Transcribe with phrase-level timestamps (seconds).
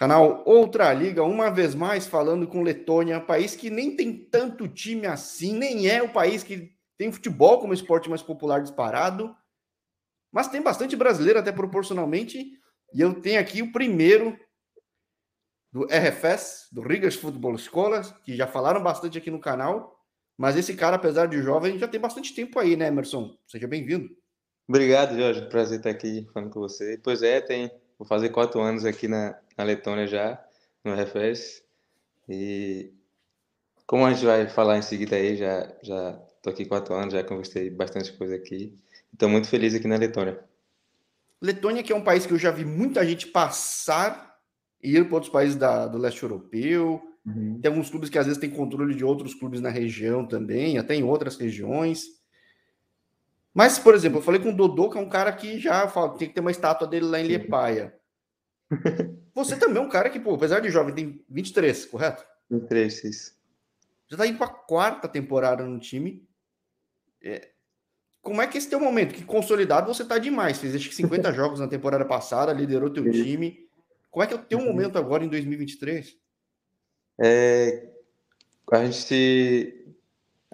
[0.00, 5.06] Canal Outra Liga, uma vez mais falando com Letônia, país que nem tem tanto time
[5.06, 9.36] assim, nem é o país que tem futebol como esporte mais popular disparado,
[10.32, 12.38] mas tem bastante brasileiro até proporcionalmente,
[12.94, 14.40] e eu tenho aqui o primeiro
[15.70, 20.02] do RFS, do Rigas Futebol Escolas, que já falaram bastante aqui no canal,
[20.34, 23.36] mas esse cara, apesar de jovem, já tem bastante tempo aí, né, Emerson?
[23.46, 24.08] Seja bem-vindo.
[24.66, 25.46] Obrigado, Jorge.
[25.50, 26.98] Prazer estar aqui falando com você.
[27.04, 27.70] Pois é, tem.
[27.98, 30.42] Vou fazer quatro anos aqui na, na Letônia já,
[30.82, 31.62] no RFS.
[32.28, 32.92] E
[33.86, 37.22] como a gente vai falar em seguida aí, já já tô aqui quatro anos, já
[37.22, 38.74] conversei bastante coisa aqui.
[39.12, 40.42] Estou muito feliz aqui na Letônia.
[41.42, 44.38] Letônia, que é um país que eu já vi muita gente passar
[44.82, 47.02] e ir para outros países da, do leste europeu.
[47.26, 47.58] Uhum.
[47.60, 50.94] Tem alguns clubes que às vezes têm controle de outros clubes na região também, até
[50.94, 52.04] em outras regiões.
[53.52, 56.16] Mas, por exemplo, eu falei com o Dodô, que é um cara que já fala,
[56.16, 57.99] tem que ter uma estátua dele lá em Liepaia.
[59.34, 62.24] Você também é um cara que, pô, apesar de jovem, tem 23, correto?
[62.50, 63.34] 23, isso.
[64.08, 66.26] Já tá indo pra quarta temporada no time.
[67.22, 67.50] É...
[68.20, 69.14] Como é que esse teu momento?
[69.14, 70.58] Que consolidado você tá demais.
[70.58, 73.68] Fez acho que 50 jogos na temporada passada, liderou teu time.
[74.10, 74.66] Como é que é o teu uhum.
[74.66, 76.16] momento agora em 2023?
[77.22, 77.88] É,
[78.72, 79.94] a gente,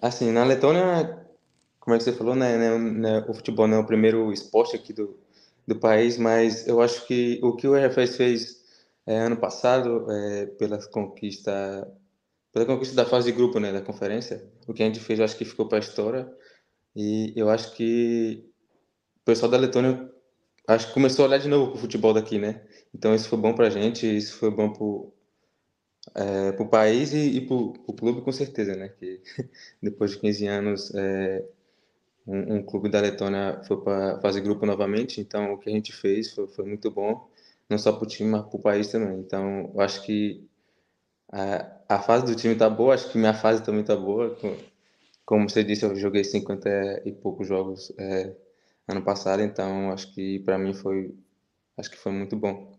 [0.01, 1.27] assim, na Letônia,
[1.81, 4.77] como é que você falou, né, né, né, o futebol não é o primeiro esporte
[4.77, 5.19] aqui do,
[5.67, 8.65] do país, mas eu acho que o que o RFS fez
[9.07, 11.87] é, ano passado, é, pela conquista
[12.53, 15.25] pela conquista da fase de grupo, né, da conferência, o que a gente fez, eu
[15.27, 16.27] acho que ficou para a história.
[16.95, 18.51] E eu acho que
[19.21, 20.11] o pessoal da Letônia
[20.67, 22.67] acho que começou a olhar de novo para o futebol daqui, né?
[22.95, 27.37] Então isso foi bom para a gente, isso foi bom para é, o país e,
[27.37, 28.89] e para o clube com certeza, né?
[28.89, 29.21] Que
[29.83, 31.47] depois de 15 anos é,
[32.27, 35.93] um, um, clube da Letônia foi para fazer grupo novamente, então o que a gente
[35.93, 37.29] fez foi, foi muito bom,
[37.69, 39.19] não só para o time, mas para o país também.
[39.21, 40.45] Então, eu acho que
[41.31, 44.37] a, a fase do time está boa, acho que minha fase também está boa.
[45.25, 48.35] Como você disse, eu joguei 50 e poucos jogos é,
[48.89, 51.15] ano passado, então acho que para mim foi,
[51.77, 52.77] acho que foi muito bom.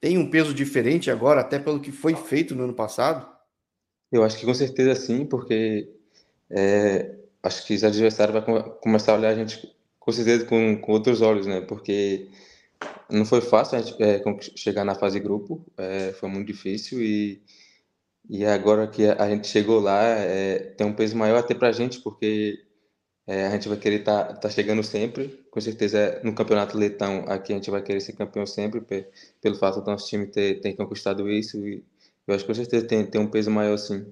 [0.00, 3.28] Tem um peso diferente agora, até pelo que foi feito no ano passado?
[4.10, 5.92] Eu acho que com certeza sim, porque
[6.50, 10.92] é, acho que os adversários vão começar a olhar a gente com certeza com, com
[10.92, 11.60] outros olhos, né?
[11.60, 12.28] Porque
[13.10, 14.22] não foi fácil a gente é,
[14.56, 17.42] chegar na fase grupo, é, foi muito difícil e,
[18.28, 22.00] e agora que a gente chegou lá, é, tem um peso maior até pra gente,
[22.00, 22.64] porque
[23.26, 27.24] é, a gente vai querer estar tá, tá chegando sempre, com certeza no campeonato letão
[27.28, 28.82] aqui a gente vai querer ser campeão sempre,
[29.40, 31.84] pelo fato do nosso time ter, ter conquistado isso e
[32.26, 34.06] eu acho que com certeza tem, tem um peso maior sim.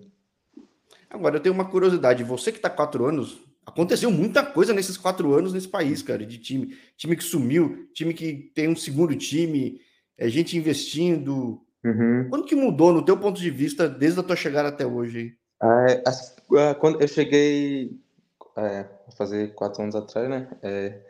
[1.10, 2.24] Agora, eu tenho uma curiosidade.
[2.24, 6.38] Você que está quatro anos, aconteceu muita coisa nesses quatro anos nesse país, cara, de
[6.38, 6.76] time.
[6.96, 9.80] Time que sumiu, time que tem um segundo time,
[10.16, 11.60] é, gente investindo.
[11.84, 12.26] Uhum.
[12.28, 15.36] Quando que mudou, no teu ponto de vista, desde a tua chegada até hoje?
[15.62, 16.02] É,
[16.58, 17.98] é, quando eu cheguei
[18.56, 18.86] é,
[19.16, 20.48] fazer quatro anos atrás, né?
[20.62, 21.00] É,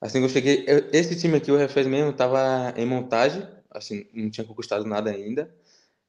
[0.00, 4.06] assim que eu cheguei, eu, esse time aqui, o Refez mesmo, estava em montagem, assim,
[4.12, 5.54] não tinha conquistado nada ainda.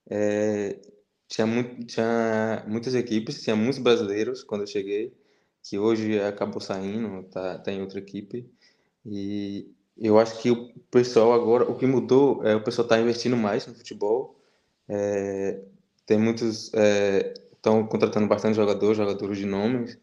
[0.09, 0.77] É,
[1.27, 5.13] tinha, muito, tinha muitas equipes, tinha muitos brasileiros quando eu cheguei,
[5.63, 8.49] que hoje acabou saindo, tá, tá em outra equipe.
[9.05, 13.37] E eu acho que o pessoal agora, o que mudou é o pessoal está investindo
[13.37, 14.39] mais no futebol.
[14.87, 15.61] É,
[16.05, 16.71] tem muitos,
[17.53, 19.97] estão é, contratando bastante jogadores, jogadores de nomes,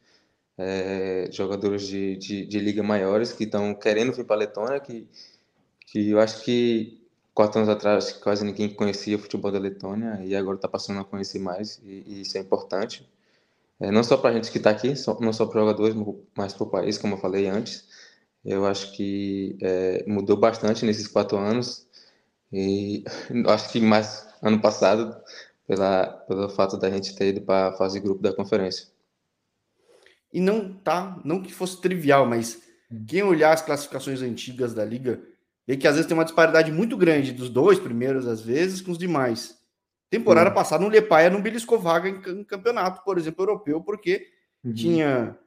[0.58, 5.08] é, jogadores de, de, de, liga maiores que estão querendo vir para a Letônia, que,
[5.86, 7.01] que eu acho que
[7.34, 11.04] quatro anos atrás quase ninguém conhecia o futebol da Letônia e agora está passando a
[11.04, 13.08] conhecer mais e, e isso é importante.
[13.80, 15.94] É, não só para a gente que está aqui, só, não só para jogadores,
[16.36, 17.84] mas para o país, como eu falei antes.
[18.44, 21.86] Eu acho que é, mudou bastante nesses quatro anos
[22.52, 23.04] e
[23.48, 25.16] acho que mais ano passado
[25.66, 28.88] pela, pelo fato da gente ter ido para a fase grupo da conferência.
[30.32, 32.62] E não tá, não que fosse trivial, mas
[33.06, 35.20] quem olhar as classificações antigas da liga
[35.66, 38.90] Vê que às vezes tem uma disparidade muito grande dos dois primeiros, às vezes, com
[38.90, 39.56] os demais.
[40.10, 44.26] Temporada passada, no Lepaia não beliscou vaga em, em, campeonato, por exemplo, europeu, porque
[44.62, 44.74] uhum.
[44.74, 45.38] tinha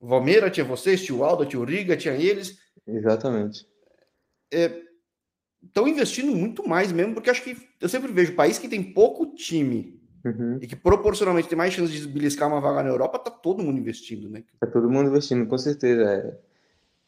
[0.00, 2.58] Valmeira, tinha vocês, tinha o Aldo, tinha o Riga, tinha eles.
[2.86, 3.66] Exatamente.
[4.50, 8.82] Estão é, investindo muito mais mesmo, porque acho que eu sempre vejo país que tem
[8.82, 10.58] pouco time uhum.
[10.60, 13.78] e que proporcionalmente tem mais chance de beliscar uma vaga na Europa, tá todo mundo
[13.78, 14.42] investindo, né?
[14.58, 16.02] Tá todo mundo investindo, com certeza.
[16.02, 16.49] É.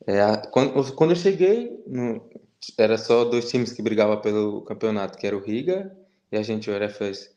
[0.07, 2.21] É, quando, quando eu cheguei, no,
[2.79, 5.97] era só dois times que brigavam pelo campeonato, que era o Riga
[6.31, 7.31] e a gente, o RFS.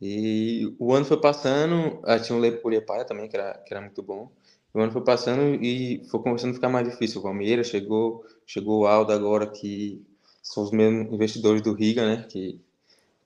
[0.00, 4.02] E o ano foi passando, ah, tinha o Lepaia também, que era, que era muito
[4.02, 4.30] bom.
[4.74, 7.20] O ano foi passando e foi começando a ficar mais difícil.
[7.20, 10.04] O Palmeiras chegou, chegou o Aldo agora, que
[10.42, 12.26] são os mesmos investidores do Riga, né?
[12.28, 12.60] Que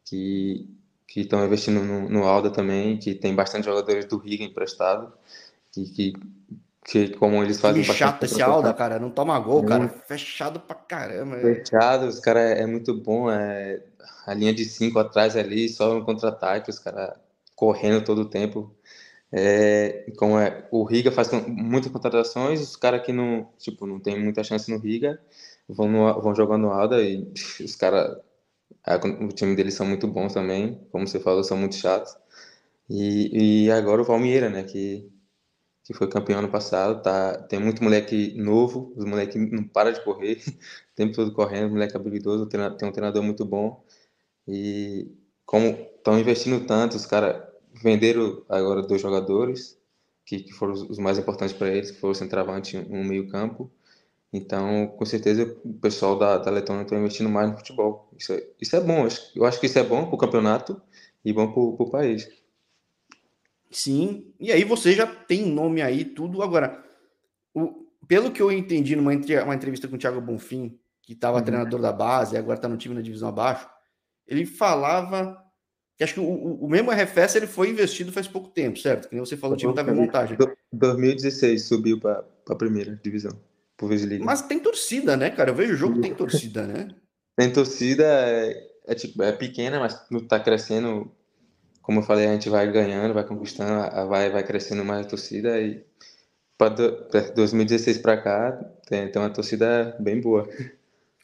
[0.05, 0.69] que
[1.07, 5.13] que estão investindo no, no Alda também, que tem bastante jogadores do Riga emprestado,
[5.73, 6.13] que, que,
[6.87, 10.61] que como eles fazem que chato esse Alda, cara, não toma gol, muito cara, fechado
[10.61, 11.37] pra caramba.
[11.37, 11.41] É.
[11.41, 13.83] Fechado, os caras é, é, muito bom, é
[14.25, 17.13] a linha de cinco atrás ali, só no contra-ataque, os caras
[17.57, 18.73] correndo todo o tempo.
[19.33, 24.23] É, como é, o Riga faz muitas contratações, os caras que não, tipo, não tem
[24.23, 25.21] muita chance no Riga
[25.69, 27.27] vão, no, vão jogando no Alda e
[27.65, 28.17] os caras,
[29.21, 32.17] o time deles são muito bons também, como você falou, são muito chatos.
[32.89, 35.11] E, e agora o Valmiera, né, que,
[35.87, 40.03] que foi campeão ano passado, tá, tem muito moleque novo, os moleques não para de
[40.03, 40.43] correr,
[40.93, 43.85] o tempo todo correndo, moleque habilidoso, tem um treinador muito bom.
[44.49, 45.09] E
[45.45, 47.41] como estão investindo tanto, os caras
[47.73, 49.79] venderam agora dois jogadores,
[50.25, 53.71] que, que foram os mais importantes para eles, que foram o centroavante e um meio-campo.
[54.33, 58.11] Então, com certeza, o pessoal da, da Letônia está investindo mais no futebol.
[58.19, 59.07] Isso é, isso é bom.
[59.37, 60.83] Eu acho que isso é bom para o campeonato
[61.25, 62.29] e bom para o país.
[63.77, 66.43] Sim, e aí você já tem nome aí, tudo.
[66.43, 66.83] Agora,
[67.53, 71.45] o, pelo que eu entendi numa uma entrevista com o Thiago Bonfim, que estava uhum.
[71.45, 73.69] treinador da base agora está no time na divisão abaixo,
[74.27, 75.37] ele falava
[75.95, 79.11] que acho que o, o mesmo RFS ele foi investido faz pouco tempo, certo?
[79.11, 80.39] Que você falou, o time estava em montagem.
[80.73, 83.39] 2016 subiu para a primeira divisão,
[83.77, 83.91] por
[84.21, 85.51] Mas tem torcida, né, cara?
[85.51, 86.89] Eu vejo o jogo tem torcida, né?
[87.37, 91.15] Tem torcida, é, é, tipo, é pequena, mas está crescendo.
[91.87, 95.61] Como eu falei, a gente vai ganhando, vai conquistando, vai, vai crescendo mais a torcida
[95.61, 95.85] e
[96.59, 96.71] para
[97.33, 98.53] 2016 para cá
[98.89, 100.49] tem, tem uma torcida bem boa.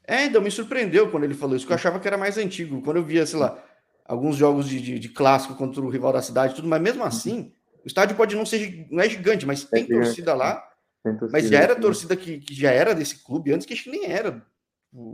[0.06, 2.80] É, então me surpreendeu quando ele falou isso, que eu achava que era mais antigo.
[2.80, 3.60] Quando eu via, sei lá,
[4.04, 7.52] alguns jogos de, de, de, clássico contra o rival da cidade, tudo, mas mesmo assim,
[7.84, 10.64] o estádio pode não ser não é gigante, mas tem é torcida lá.
[11.02, 13.82] Tem torcida, mas já era torcida que, que, já era desse clube antes, que acho
[13.82, 14.46] que nem era.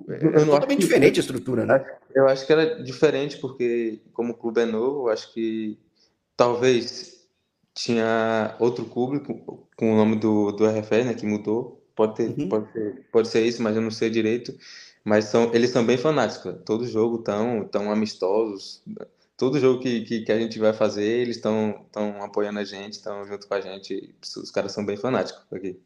[0.08, 1.84] É totalmente diferente a estrutura, né?
[2.12, 5.78] Eu acho que era diferente, porque como o clube é novo, eu acho que
[6.36, 7.28] talvez
[7.74, 11.80] tinha outro clube com, com o nome do, do RFE, né, que mudou.
[11.94, 12.48] Pode, ter, uhum.
[12.48, 14.52] pode, ser, pode ser isso, mas eu não sei direito.
[15.04, 16.56] Mas são, eles são bem fanáticos.
[16.64, 18.82] Todo jogo tão, tão amistosos.
[19.36, 21.86] Todo jogo que, que, que a gente vai fazer, eles estão
[22.20, 24.12] apoiando a gente, estão junto com a gente.
[24.20, 25.80] Os caras são bem fanáticos aqui.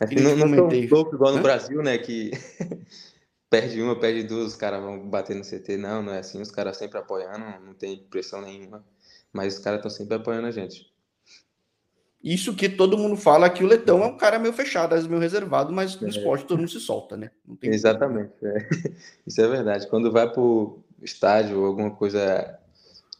[0.00, 1.98] Assim, não, não são loucos igual no Brasil, né?
[1.98, 2.30] Que
[3.48, 5.76] perde uma, perde duas, os caras vão bater no CT.
[5.76, 6.40] Não, não é assim.
[6.40, 8.84] Os caras sempre apoiando, não tem pressão nenhuma.
[9.32, 10.92] Mas os caras estão sempre apoiando a gente.
[12.22, 15.20] Isso que todo mundo fala que o Letão é um cara meio fechado, às meio
[15.20, 16.10] reservado, mas no é.
[16.10, 17.30] esporte todo mundo se solta, né?
[17.62, 18.32] Exatamente.
[18.42, 18.68] É.
[19.26, 19.86] Isso é verdade.
[19.88, 22.58] Quando vai pro estádio ou alguma coisa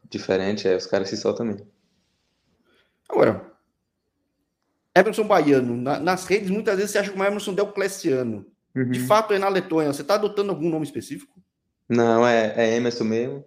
[0.09, 1.67] diferente, é, os caras se soltam mesmo.
[3.07, 3.54] Agora,
[4.95, 8.47] Emerson Baiano, na, nas redes muitas vezes você acha que o Emerson Delcleciano.
[8.75, 8.91] Uhum.
[8.91, 9.93] De fato é na Letônia.
[9.93, 11.41] Você está adotando algum nome específico?
[11.89, 13.45] Não, é, é Emerson mesmo.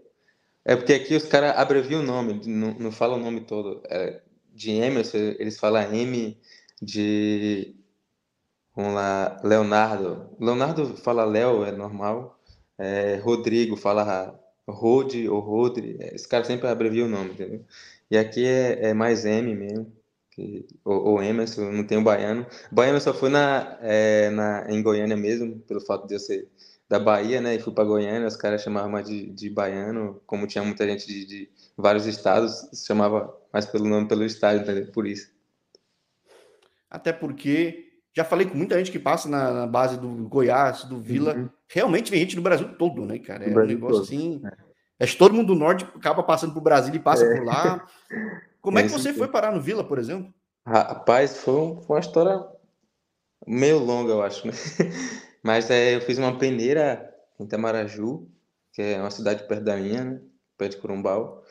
[0.63, 3.81] É porque aqui os caras abreviam o nome, não, não falam o nome todo.
[3.89, 4.21] É,
[4.53, 6.38] de Emerson, eles falam M
[6.81, 7.75] de.
[8.75, 10.29] Vamos lá, Leonardo.
[10.39, 12.38] Leonardo fala Léo, é normal.
[12.77, 15.97] É, Rodrigo fala Rod ou Rodri.
[16.00, 17.63] É, esse cara sempre abrevia o nome, entendeu?
[18.11, 19.91] E aqui é, é mais M mesmo.
[20.38, 22.45] Que, ou, ou Emerson, não tem o baiano.
[22.72, 26.48] Baiano só foi na, é, na, em Goiânia mesmo, pelo fato de eu ser
[26.88, 27.56] da Bahia, né?
[27.56, 31.08] E fui para Goiânia, os caras chamavam mais de, de baiano, como tinha muita gente
[31.08, 34.91] de, de vários estados, chamava mais pelo nome, pelo entendeu?
[34.91, 35.32] Por isso.
[36.88, 41.00] Até porque já falei com muita gente que passa na, na base do Goiás, do
[41.00, 41.34] Vila.
[41.34, 41.50] Uhum.
[41.67, 43.44] Realmente vem gente do Brasil todo, né, cara?
[43.44, 44.03] É um negócio todo.
[44.03, 44.39] assim.
[44.46, 45.03] É.
[45.03, 47.36] Acho que todo mundo do norte acaba passando por Brasil e passa é.
[47.36, 47.88] por lá.
[48.67, 50.33] Como é, que você foi parar no Vila, por exemplo?
[50.65, 52.45] Rapaz, foi, foi uma história
[53.45, 54.45] meio longa, eu acho.
[54.45, 54.53] Né?
[55.43, 58.27] Mas é, eu fiz uma peneira em Tamaraju,
[58.74, 60.21] que é uma cidade perto da minha, né?
[60.57, 61.43] perto de Corumbau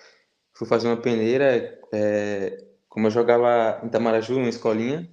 [0.56, 5.06] fui fazer uma peneira, é, como eu jogava em Tamaraju, uma escolinha,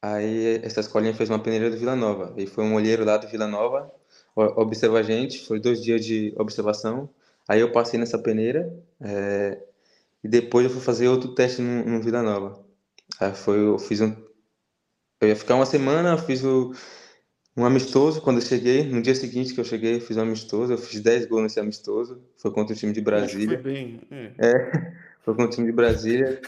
[0.00, 3.28] aí essa escolinha fez uma peneira do Vila Nova, e foi um olheiro lá do
[3.28, 3.92] Vila Nova,
[4.34, 7.10] observa a gente, foi dois dias de observação,
[7.46, 9.62] aí eu passei nessa peneira, é,
[10.22, 12.64] e depois eu fui fazer outro teste no, no Vila Nova.
[13.20, 14.14] Aí foi, eu fiz um,
[15.20, 16.72] eu ia ficar uma semana, fiz o
[17.56, 18.84] um amistoso quando eu cheguei.
[18.84, 20.72] No dia seguinte que eu cheguei, fiz um amistoso.
[20.72, 22.22] Eu fiz 10 gols nesse amistoso.
[22.36, 23.60] Foi contra o time de Brasília.
[23.60, 24.00] Foi bem.
[24.10, 24.32] É.
[24.38, 24.92] é.
[25.22, 26.40] foi contra o time de Brasília.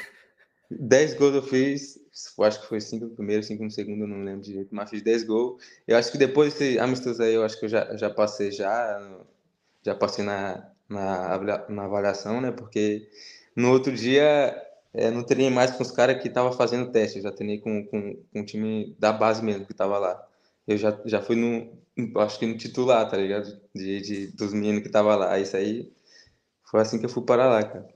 [0.71, 1.99] 10 gols eu fiz.
[2.39, 4.69] Eu acho que foi 5 no primeiro, 5 no segundo, não lembro direito.
[4.73, 5.61] Mas fiz 10 gols.
[5.89, 9.21] Eu acho que depois desse amistoso aí, eu acho que eu já, já passei já.
[9.83, 12.53] Já passei na, na, na avaliação, né?
[12.53, 13.09] Porque
[13.61, 14.57] no outro dia
[14.93, 17.19] é, não treinei mais com os caras que estavam fazendo teste.
[17.19, 20.21] Eu já treinei com, com, com o time da base mesmo que estava lá.
[20.67, 23.61] Eu já, já fui no, acho que no titular, tá ligado?
[23.75, 25.39] De, de, dos meninos que tava lá.
[25.39, 25.93] Isso aí
[26.65, 27.89] foi assim que eu fui para lá, cara.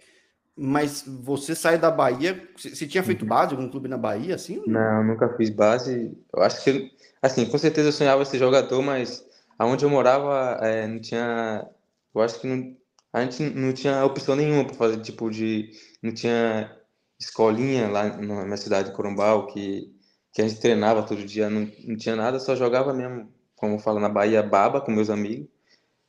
[0.57, 3.29] Mas você sai da Bahia, você tinha feito uhum.
[3.29, 4.63] base algum clube na Bahia, assim?
[4.67, 6.17] Não, nunca fiz base.
[6.33, 9.27] Eu acho que, assim, com certeza eu sonhava ser jogador, mas
[9.59, 11.69] aonde eu morava é, não tinha,
[12.15, 12.77] eu acho que não,
[13.15, 15.71] a gente não tinha opção nenhuma para fazer, tipo, de,
[16.03, 16.77] não tinha
[17.19, 19.89] escolinha lá na minha cidade de Corumbau, que,
[20.33, 24.01] que a gente treinava todo dia, não, não tinha nada, só jogava mesmo, como fala
[24.01, 25.47] na Bahia, baba com meus amigos.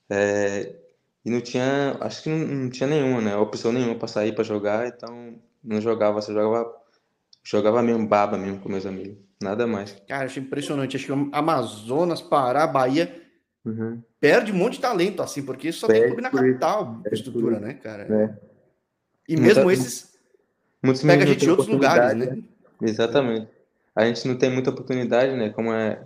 [0.10, 0.76] É,
[1.24, 3.38] e não tinha, acho que não, não tinha nenhuma, né?
[3.38, 6.74] Opção nenhuma para sair para jogar, então não jogava, você jogava,
[7.44, 9.96] jogava mesmo baba mesmo com meus amigos, nada mais.
[10.08, 10.98] Cara, achei impressionante.
[10.98, 13.25] Acho que Amazonas, Pará, Bahia
[13.66, 14.02] uhum.
[14.20, 17.74] perde um monte de talento, assim, porque só perde tem clube na capital, estrutura, né,
[17.74, 18.04] cara?
[18.04, 18.38] É.
[19.28, 20.14] E mesmo Muita, esses
[20.82, 22.38] muitos pega a gente em outros lugares, né?
[22.82, 23.48] Exatamente.
[23.96, 25.50] A gente não tem muita oportunidade, né?
[25.50, 26.00] Como é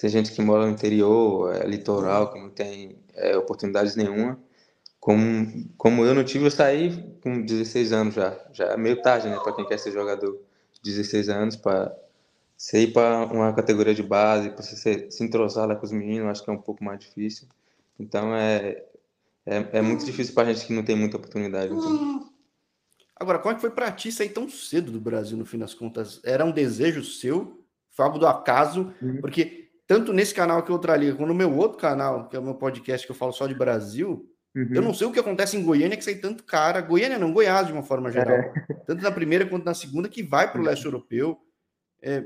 [0.00, 4.38] tem gente que mora no interior, é, litoral, que não tem é, oportunidades nenhuma.
[4.98, 8.38] Como, como eu não tive, eu saí com 16 anos já.
[8.50, 9.38] Já é meio tarde, né?
[9.44, 10.40] Para quem quer ser jogador.
[10.82, 11.94] 16 anos para
[12.60, 16.28] você ir para uma categoria de base, para você se entrosar lá com os meninos,
[16.28, 17.48] acho que é um pouco mais difícil.
[17.98, 18.84] Então é,
[19.46, 21.72] é, é muito difícil para a gente que não tem muita oportunidade.
[21.72, 22.30] Então.
[23.16, 25.72] Agora, como é que foi para ti sair tão cedo do Brasil, no fim das
[25.72, 26.20] contas?
[26.22, 27.64] Era um desejo seu?
[27.92, 28.92] Foi algo do acaso?
[29.00, 29.22] Uhum.
[29.22, 32.44] Porque tanto nesse canal que eu tralia, como no meu outro canal, que é o
[32.44, 34.68] meu podcast que eu falo só de Brasil, uhum.
[34.74, 37.66] eu não sei o que acontece em Goiânia que sai tanto cara, Goiânia não, Goiás
[37.66, 38.52] de uma forma geral, é.
[38.86, 41.40] tanto na primeira quanto na segunda, que vai para o leste europeu.
[42.02, 42.24] É,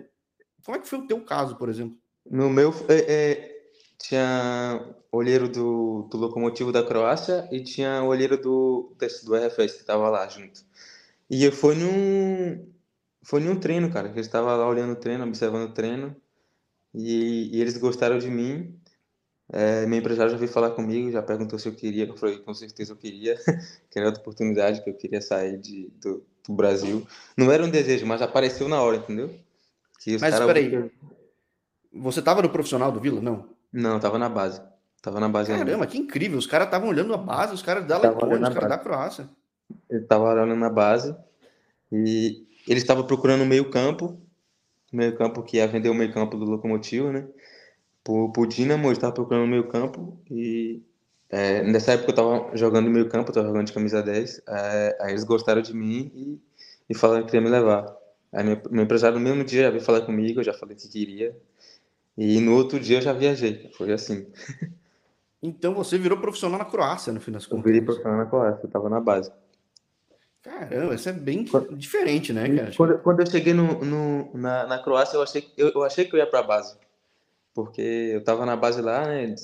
[0.64, 1.97] como é que foi o teu caso, por exemplo?
[2.28, 3.54] No meu, é, é,
[3.99, 10.09] tinha olheiro do, do Locomotivo da Croácia e tinha olheiro do, do RFS que estava
[10.09, 10.61] lá junto.
[11.28, 12.66] E eu fui num,
[13.23, 16.16] foi num treino, cara, eu estava lá olhando o treino, observando o treino,
[16.94, 18.78] e, e eles gostaram de mim.
[19.52, 22.06] É, meu empresário já veio falar comigo, já perguntou se eu queria.
[22.06, 23.37] Eu falei, com certeza eu queria,
[23.90, 27.06] que era outra oportunidade, que eu queria sair de, do, do Brasil.
[27.37, 29.35] Não era um desejo, mas apareceu na hora, entendeu?
[30.20, 30.90] Mas peraí,
[31.92, 33.49] você tava no profissional do Vila, não?
[33.73, 34.62] Não, tava na base.
[35.02, 35.87] Tava na base Caramba, ainda.
[35.87, 36.38] que incrível.
[36.38, 39.28] Os caras estavam olhando a base, os caras da Letônia, os caras da Croácia.
[39.90, 41.14] Ele tava olhando na base
[41.92, 44.18] e ele estava procurando meio campo
[44.94, 47.26] meio campo que ia vender o meio campo do Locomotivo, né?
[48.02, 50.82] Pro, pro Dinamo, eu estava procurando o meio campo e
[51.28, 55.11] é, nessa época eu estava jogando meio campo, tava jogando de camisa 10, é, aí
[55.11, 56.40] eles gostaram de mim e,
[56.90, 57.92] e falaram que queria me levar.
[58.35, 60.88] Aí meu, meu empresário no mesmo dia já veio falar comigo, eu já falei que
[60.88, 61.37] queria,
[62.19, 64.26] e no outro dia eu já viajei, foi assim.
[65.47, 67.59] Então você virou profissional na Croácia, no fim das contas.
[67.59, 69.31] Eu virei profissional na Croácia, eu tava na base.
[70.41, 72.73] Caramba, isso é bem quando, diferente, né, cara?
[72.75, 76.14] Quando, quando eu cheguei no, no, na, na Croácia, eu achei, eu, eu achei que
[76.14, 76.79] eu ia para a base.
[77.53, 79.35] Porque eu tava na base lá, né?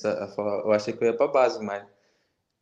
[0.64, 1.84] Eu achei que eu ia para a base, mas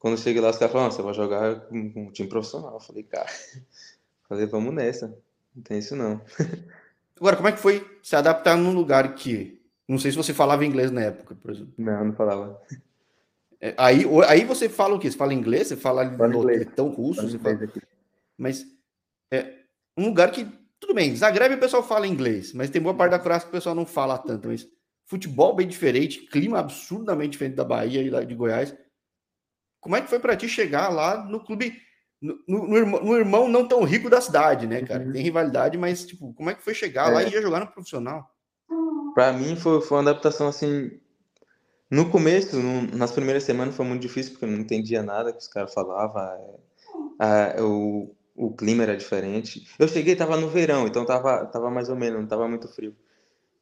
[0.01, 2.75] quando eu cheguei lá, os caras falaram: você vai jogar com, com um time profissional.
[2.75, 3.29] Eu falei, cara,
[4.29, 5.17] falei, vamos nessa.
[5.59, 6.23] Não tem isso não.
[7.19, 9.61] Agora, como é que foi se adaptar num lugar que.
[9.89, 11.73] Não sei se você falava inglês na época, por exemplo.
[11.77, 12.61] Não, não falava.
[13.61, 15.11] É, aí, aí você fala o quê?
[15.11, 15.69] Você fala inglês?
[15.69, 16.69] Você fala, inglês.
[16.77, 17.23] tão russo?
[17.23, 17.73] Fala você fala...
[18.37, 18.67] Mas
[19.33, 19.63] é
[19.97, 20.47] um lugar que,
[20.79, 23.59] tudo bem, Zagreb o pessoal fala inglês, mas tem boa parte da Croácia que o
[23.59, 24.47] pessoal não fala tanto.
[24.47, 24.69] Mas
[25.07, 28.77] futebol bem diferente, clima absurdamente diferente da Bahia e de Goiás.
[29.81, 31.81] Como é que foi para ti chegar lá no clube,
[32.21, 35.05] no, no, irmão, no, irmão, não tão rico da cidade, né, cara?
[35.05, 35.13] Uhum.
[35.13, 37.15] Tem rivalidade, mas, tipo, como é que foi chegar é.
[37.15, 38.29] lá e já jogar no profissional?
[39.15, 40.91] Para mim foi, foi uma adaptação assim.
[41.91, 45.39] No começo, no, nas primeiras semanas foi muito difícil, porque eu não entendia nada que
[45.39, 46.23] os caras falavam.
[47.21, 49.69] É, é, eu, o clima era diferente.
[49.79, 52.95] Eu cheguei, tava no verão, então tava, tava mais ou menos, não tava muito frio.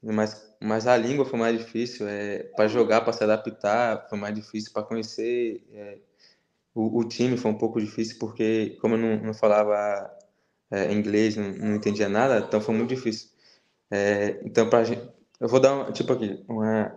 [0.02, 4.34] Mas, mas a língua foi mais difícil, é, para jogar, para se adaptar, foi mais
[4.34, 5.62] difícil para conhecer.
[5.72, 5.98] É,
[6.76, 10.10] o, o, time foi um pouco difícil porque, como eu não, não falava
[10.70, 13.30] é, inglês, não, não, entendia nada, então foi muito difícil.
[13.90, 15.02] É, então, pra gente,
[15.40, 16.94] eu vou dar, uma, tipo aqui, uma,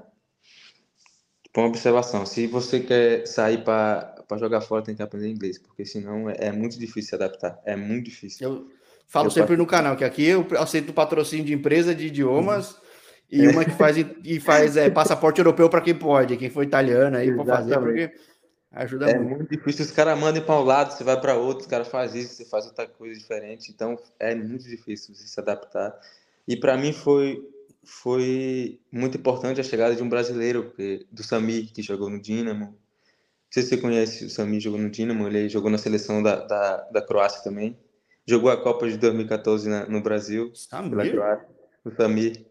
[1.55, 2.25] uma observação.
[2.25, 6.36] Se você quer sair para para jogar fora tem que aprender inglês, porque senão é,
[6.38, 7.59] é, muito difícil se adaptar.
[7.65, 8.48] É muito difícil.
[8.48, 8.67] Eu
[9.07, 12.77] falo eu sempre no canal que aqui eu aceito patrocínio de empresa de idiomas uhum.
[13.31, 17.17] e uma que faz e faz é, passaporte europeu para quem pode, quem for italiano
[17.17, 18.12] aí para fazer, porque
[18.72, 19.34] ajuda é muito.
[19.34, 19.86] É muito difícil.
[19.86, 22.46] Os caras mandam para um lado, você vai para outro, os caras fazem isso, você
[22.46, 23.72] faz outra coisa diferente.
[23.72, 25.98] Então é muito difícil se adaptar.
[26.48, 27.48] E para mim foi
[27.84, 30.74] foi muito importante a chegada de um brasileiro,
[31.10, 32.78] do Samir, que jogou no Dinamo,
[33.50, 36.78] sei se você conhece o Sami, jogou no Dinamo, ele jogou na seleção da, da,
[36.92, 37.78] da Croácia também.
[38.26, 40.90] Jogou a Copa de 2014 na, no Brasil, Samir?
[40.92, 41.48] pela Croácia.
[41.84, 42.46] O Samir.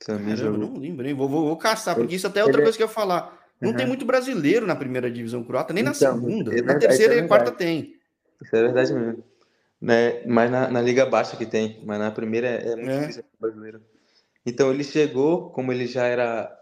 [0.00, 0.58] Sami jogou.
[0.58, 2.64] Não lembrei, vou, vou, vou caçar, porque isso até é outra ele...
[2.64, 3.37] coisa que eu ia falar.
[3.60, 3.76] Não uhum.
[3.76, 6.56] tem muito brasileiro na primeira divisão croata, nem então, na segunda.
[6.56, 7.94] É na terceira é e quarta tem.
[8.42, 9.24] Isso é verdade mesmo.
[9.80, 10.22] Né?
[10.26, 13.00] Mas na, na Liga Baixa que tem, mas na primeira é, é muito é.
[13.00, 13.80] difícil brasileiro.
[14.44, 16.54] Então ele chegou, como ele já era.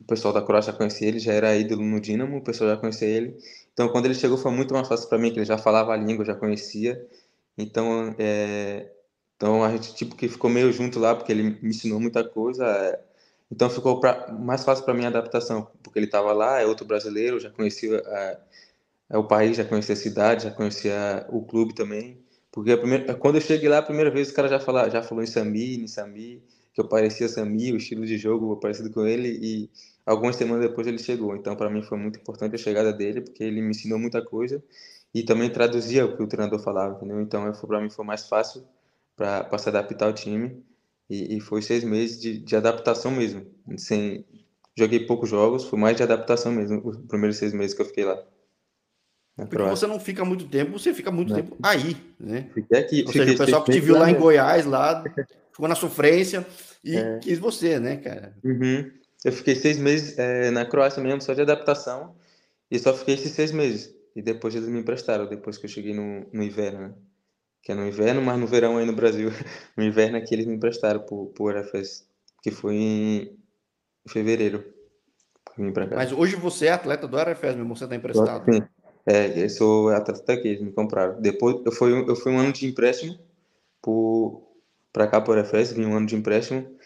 [0.00, 2.76] O pessoal da Croácia já conhecia ele, já era ídolo no Dinamo, o pessoal já
[2.76, 3.36] conhecia ele.
[3.72, 5.96] Então quando ele chegou foi muito mais fácil para mim, que ele já falava a
[5.96, 7.04] língua, já conhecia.
[7.56, 8.92] Então, é...
[9.36, 12.98] então a gente tipo que ficou meio junto lá, porque ele me ensinou muita coisa.
[13.50, 13.54] É...
[13.54, 14.32] Então ficou pra...
[14.32, 18.02] mais fácil para mim a adaptação, porque ele estava lá, é outro brasileiro, já conhecia
[18.04, 18.38] é...
[19.10, 19.18] é...
[19.18, 22.22] o país, já conhecia a cidade, já conhecia o clube também.
[22.50, 23.14] Porque primeira...
[23.14, 24.88] quando eu cheguei lá a primeira vez, o cara já, fala...
[24.90, 26.42] já falou em Sami, em Sami
[26.78, 29.70] que eu parecia Sami, o estilo de jogo parecido com ele, e
[30.06, 31.34] algumas semanas depois ele chegou.
[31.34, 34.62] Então, para mim, foi muito importante a chegada dele, porque ele me ensinou muita coisa
[35.12, 37.20] e também traduzia o que o treinador falava, entendeu?
[37.20, 38.64] Então, para mim, foi mais fácil
[39.16, 40.64] para se adaptar ao time.
[41.08, 43.46] E, e foi seis meses de, de, adaptação mesmo.
[43.76, 44.24] Sem,
[44.76, 48.04] joguei poucos jogos, foi mais de adaptação mesmo, os primeiros seis meses que eu fiquei
[48.04, 48.22] lá.
[49.36, 51.36] Porque você não fica muito tempo, você fica muito não.
[51.36, 52.50] tempo aí, né?
[52.52, 53.04] Fiquei aqui.
[53.06, 55.04] Ou seja, o pessoal que te viu lá, em Goiás, lá,
[55.52, 56.44] ficou na sofrência
[56.82, 57.18] e é.
[57.20, 58.36] quis você, né, cara?
[58.42, 58.90] Uhum.
[59.24, 62.16] Eu fiquei seis meses é, na Croácia mesmo, só de adaptação,
[62.70, 63.94] e só fiquei esses seis meses.
[64.14, 66.94] E depois eles me emprestaram, depois que eu cheguei no, no inverno, né?
[67.62, 69.30] Que é no inverno, mas no verão aí no Brasil.
[69.76, 72.04] No inverno aqui eles me emprestaram pro, pro RFS,
[72.42, 73.38] que foi em
[74.08, 74.64] fevereiro.
[75.56, 75.96] Vim pra cá.
[75.96, 78.52] Mas hoje você é atleta do RFS mesmo, você tá emprestado?
[78.52, 78.62] Sim.
[79.06, 81.20] É, eu sou atleta daqui, eles me compraram.
[81.20, 83.18] Depois eu fui, eu fui um ano de empréstimo
[84.92, 86.76] para cá por FS, vim um ano de empréstimo.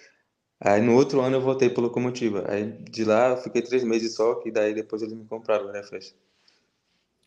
[0.61, 2.45] Aí no outro ano eu voltei para Locomotiva.
[2.49, 5.76] Aí de lá eu fiquei três meses só, que daí depois eles me compraram o
[5.76, 6.14] FS.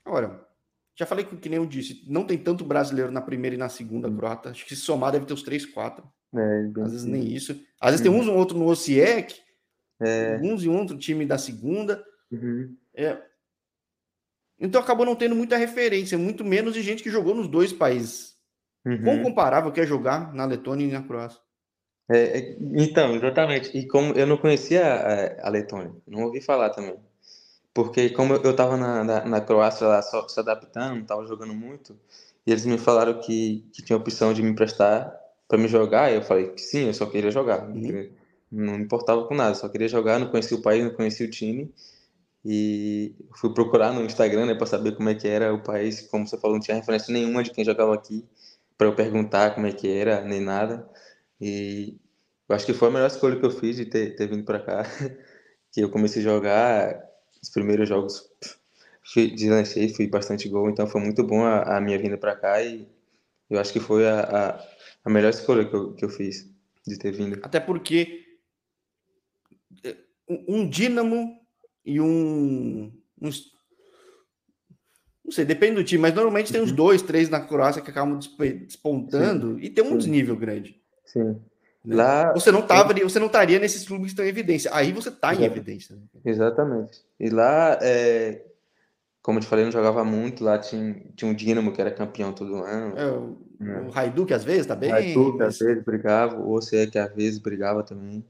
[0.06, 0.48] Agora,
[0.98, 3.70] já falei que, que nem eu disse, não tem tanto brasileiro na primeira e na
[3.70, 4.16] segunda hum.
[4.16, 4.50] croata.
[4.50, 6.08] Acho que se somar deve ter os três, quatro.
[6.34, 7.60] É, Às vezes nem isso.
[7.80, 8.12] Às vezes hum.
[8.12, 9.36] tem uns ou outro no OCIEC,
[10.02, 10.40] é.
[10.42, 12.04] uns e outro time da segunda.
[12.32, 12.75] Uhum.
[12.94, 13.18] É.
[14.60, 18.36] Então acabou não tendo muita referência, muito menos de gente que jogou nos dois países.
[18.86, 19.04] Uhum.
[19.04, 21.39] Quão comparável que é jogar na Letônia e na Croácia?
[22.10, 23.76] É, é, então, exatamente.
[23.76, 26.96] E como eu não conhecia a, a Letônia, não ouvi falar também.
[27.76, 32.00] Porque como eu estava na, na, na, Croácia lá só se adaptando, estava jogando muito,
[32.48, 35.14] e eles me falaram que, que tinha opção de me emprestar
[35.46, 37.68] para me jogar, e eu falei que sim, eu só queria jogar.
[37.68, 38.10] Uhum.
[38.50, 41.70] Não importava com nada, só queria jogar, não conhecia o país, não conhecia o time.
[42.46, 46.26] E fui procurar no Instagram, né, para saber como é que era o país, como
[46.26, 48.26] você falou, não tinha referência nenhuma de quem jogava aqui
[48.78, 50.88] para eu perguntar como é que era, nem nada.
[51.42, 51.98] E
[52.48, 54.60] eu acho que foi a melhor escolha que eu fiz de ter, ter vindo para
[54.62, 54.84] cá.
[55.74, 57.05] que eu comecei a jogar
[57.45, 58.27] os primeiros jogos
[59.36, 62.88] deslanchei, fui bastante gol, então foi muito bom a, a minha vinda para cá e
[63.49, 64.67] eu acho que foi a, a,
[65.05, 66.49] a, melhor escolha que eu, que eu fiz
[66.86, 67.39] de ter vindo.
[67.43, 68.25] Até porque
[69.84, 69.95] é,
[70.27, 71.39] um Dínamo
[71.86, 73.29] e um, um,
[75.23, 76.75] não sei, depende do time, mas normalmente tem uns uhum.
[76.75, 79.65] dois, três na Croácia que acabam despontando Sim.
[79.65, 80.81] e tem um desnível grande.
[81.05, 81.39] Sim.
[81.86, 81.95] Né?
[81.95, 84.71] Lá, você não tava, você não estaria nesses clubes que estão em evidência.
[84.74, 85.95] Aí você está em evidência.
[85.95, 86.02] Né?
[86.26, 87.02] Exatamente.
[87.19, 88.41] E lá, é,
[89.21, 90.43] como eu te falei, não jogava muito.
[90.43, 92.98] Lá tinha, tinha um Dinamo que era campeão todo ano.
[92.98, 93.82] É, o, é.
[93.82, 94.91] o Hajduk às vezes tá bem.
[94.91, 98.24] O Hajduk às vezes brigava, o OCE que às vezes brigava também.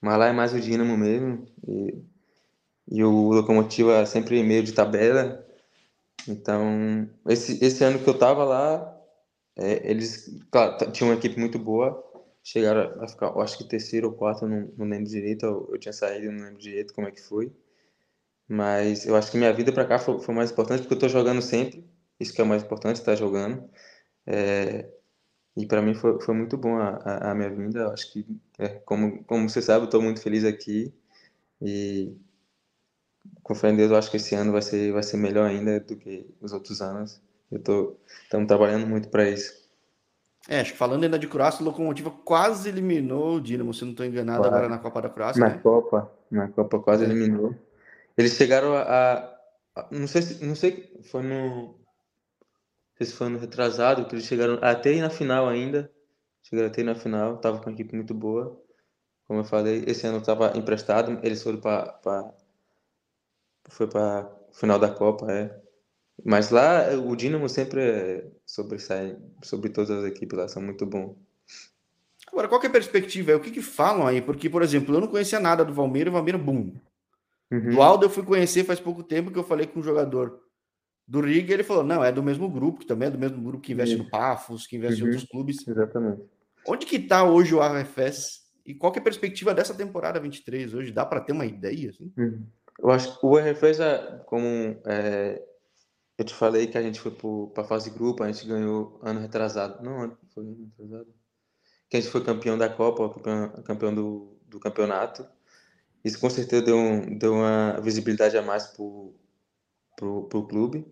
[0.00, 1.44] Mas lá é mais o Dinamo mesmo.
[1.66, 1.98] E,
[2.90, 5.44] e o Locomotiva sempre meio de tabela.
[6.26, 8.96] Então, esse, esse ano que eu tava lá,
[9.56, 12.07] é, eles claro, tinham uma equipe muito boa,
[12.48, 15.92] chegaram a ficar, acho que terceiro ou quarto, não, não lembro direito, eu, eu, tinha
[15.92, 17.52] saído, não lembro direito como é que foi.
[18.48, 21.08] Mas eu acho que minha vida para cá foi, foi, mais importante porque eu tô
[21.08, 21.86] jogando sempre,
[22.18, 23.68] isso que é o mais importante, estar tá jogando.
[24.26, 24.90] É,
[25.56, 28.26] e para mim foi, foi muito bom a, a, a minha vinda, eu acho que,
[28.58, 30.94] é, como, como você sabe, eu tô muito feliz aqui
[31.60, 32.16] e
[33.42, 35.80] com fé em Deus, eu acho que esse ano vai ser, vai ser melhor ainda
[35.80, 37.20] do que os outros anos.
[37.50, 37.58] Eu
[38.24, 39.67] estamos trabalhando muito para isso.
[40.50, 43.90] É, acho que falando ainda de Croácia, o Locomotiva quase eliminou o Dinamo, se não
[43.90, 44.56] estou enganado, claro.
[44.56, 45.38] agora na Copa da Croácia.
[45.38, 45.60] Na né?
[45.62, 47.06] Copa, na Copa quase é.
[47.06, 47.54] eliminou.
[48.16, 49.30] Eles chegaram a,
[49.76, 51.74] a, não sei se, não sei, foi no, não
[52.96, 55.92] sei se foi no retrasado que eles chegaram até ir na final ainda.
[56.42, 58.58] Chegaram até ir na final, tava com uma equipe muito boa.
[59.26, 62.32] Como eu falei, esse ano estava emprestado, eles foram para
[63.68, 65.54] foi para final da Copa, é.
[66.24, 71.14] Mas lá o Dinamo sempre sobressai sobre todas as equipes lá, são muito bons.
[72.26, 73.36] Agora, qual é a perspectiva?
[73.36, 74.20] O que, que falam aí?
[74.20, 76.72] Porque, por exemplo, eu não conhecia nada do Valmeiro, o Valmeiro, boom.
[77.50, 77.70] Uhum.
[77.70, 80.40] Do Aldo eu fui conhecer faz pouco tempo que eu falei com um jogador
[81.06, 83.62] do Riga ele falou, não, é do mesmo grupo, que também é do mesmo grupo
[83.62, 84.02] que investe uhum.
[84.02, 85.08] no Pafos, que investe uhum.
[85.08, 85.66] em outros clubes.
[85.66, 86.22] Exatamente.
[86.66, 90.92] Onde que tá hoje o AFS E qual é a perspectiva dessa temporada 23 hoje?
[90.92, 91.88] Dá para ter uma ideia?
[91.88, 92.12] Assim?
[92.16, 92.44] Uhum.
[92.78, 93.78] Eu acho que o RFES,
[94.26, 94.46] como
[94.84, 95.42] é,
[96.18, 99.20] eu te falei que a gente foi para a fase grupo, a gente ganhou ano
[99.20, 99.82] retrasado.
[99.84, 101.14] Não, foi ano retrasado.
[101.88, 105.24] Que a gente foi campeão da Copa, campeão, campeão do, do campeonato.
[106.04, 110.86] Isso com certeza deu, um, deu uma visibilidade a mais para o clube.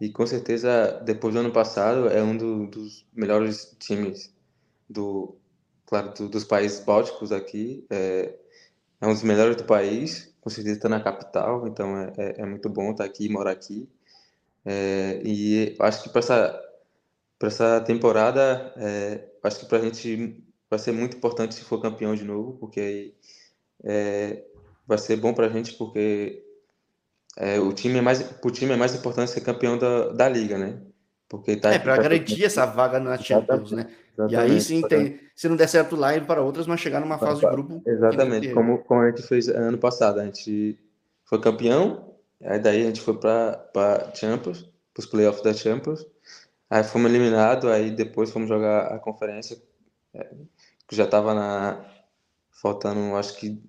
[0.00, 4.34] E com certeza, depois do ano passado, é um do, dos melhores times
[4.88, 5.36] do,
[5.84, 7.84] claro, do, dos países bálticos aqui.
[7.90, 8.34] É,
[8.98, 10.34] é, um dos melhores do país.
[10.40, 13.86] Com certeza está na capital, então é, é, é, muito bom estar aqui, morar aqui.
[14.64, 16.60] É, e acho que para essa,
[17.42, 22.14] essa temporada, é, acho que para a gente vai ser muito importante se for campeão
[22.14, 23.14] de novo, porque
[23.84, 24.44] é,
[24.86, 26.44] vai ser bom para a gente, porque
[27.36, 30.58] é, o time é mais, o time é mais importante ser campeão da, da liga,
[30.58, 30.80] né?
[31.28, 33.86] Porque tá, é, para tá garantir essa vaga na Champions, né?
[34.12, 37.00] Exatamente, e aí sim, tem, se não der certo lá, ir para outras, mas chegar
[37.00, 37.80] numa fase de grupo.
[37.86, 40.20] Exatamente, como, como a gente fez ano passado.
[40.20, 40.78] A gente
[41.24, 42.09] foi campeão,
[42.42, 44.62] aí daí a gente foi para Champions,
[44.94, 46.06] para os playoffs da Champions.
[46.68, 49.60] Aí fomos eliminados, aí depois fomos jogar a conferência,
[50.14, 50.30] é,
[50.86, 51.84] que já estava na.
[52.50, 53.62] faltando, acho que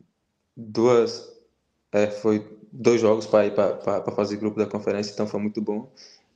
[0.55, 1.29] duas.
[1.91, 5.91] É, foi dois jogos para ir para fazer grupo da conferência, então foi muito bom.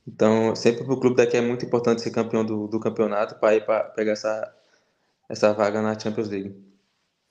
[0.06, 3.56] Então, sempre para o clube daqui é muito importante ser campeão do, do campeonato para
[3.56, 4.54] ir para pegar essa,
[5.28, 6.54] essa vaga na Champions League.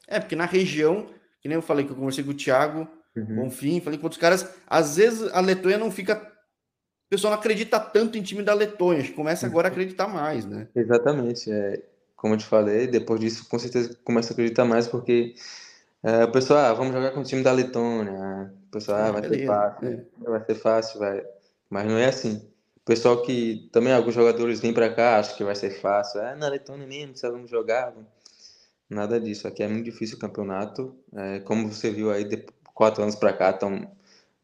[0.07, 1.07] É, porque na região,
[1.39, 3.35] que nem eu falei que eu conversei com o Thiago, uhum.
[3.35, 6.15] Bonfim, falei com outros caras, às vezes a Letônia não fica.
[6.15, 10.07] O pessoal não acredita tanto em time da Letônia, acho que começa agora a acreditar
[10.07, 10.67] mais, né?
[10.75, 11.51] Exatamente.
[11.51, 11.81] É,
[12.15, 15.35] como eu te falei, depois disso com certeza começa a acreditar mais, porque
[16.05, 18.53] é, o pessoal, ah, vamos jogar com o time da Letônia.
[18.67, 20.29] O pessoal, ah, vai beleza, ser fácil, é.
[20.29, 21.25] vai ser fácil, vai.
[21.67, 22.47] Mas não é assim.
[22.77, 26.21] O pessoal que também alguns jogadores vêm para cá, acham que vai ser fácil.
[26.21, 27.91] Ah, na Letônia mesmo, se vamos jogar.
[28.87, 29.47] Nada disso.
[29.47, 30.95] Aqui é muito difícil o campeonato.
[31.15, 32.23] É, como você viu aí,
[32.75, 33.89] quatro anos para cá, estão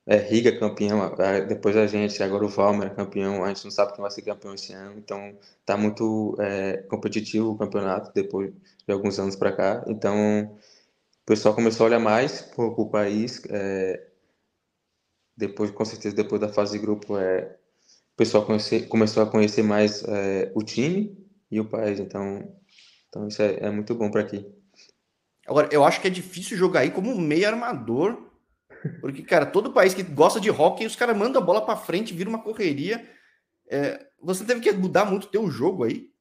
[0.07, 0.99] é, Riga campeão,
[1.47, 4.23] depois a gente, agora o Valmer é campeão, a gente não sabe quem vai ser
[4.23, 9.51] campeão esse ano, então tá muito é, competitivo o campeonato depois de alguns anos para
[9.51, 9.83] cá.
[9.87, 10.57] Então
[11.21, 13.41] o pessoal começou a olhar mais para o país.
[13.49, 14.07] É,
[15.37, 17.57] depois, com certeza, depois da fase de grupo, é,
[18.13, 21.17] o pessoal conhece, começou a conhecer mais é, o time
[21.49, 21.99] e o país.
[21.99, 22.53] Então,
[23.09, 24.45] então isso é, é muito bom para aqui.
[25.47, 28.29] Agora, eu acho que é difícil jogar aí como meio armador,
[28.99, 32.13] porque, cara, todo país que gosta de hockey, os caras mandam a bola para frente,
[32.13, 33.07] vira uma correria.
[33.69, 36.11] É, você teve que mudar muito o teu jogo aí?